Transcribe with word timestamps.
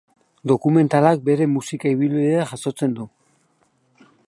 Dokumentalak 0.51 1.21
bere 1.27 1.47
musika 1.51 1.93
ibilbidea 1.97 2.49
jasotzen 2.53 2.99
du. 3.01 3.09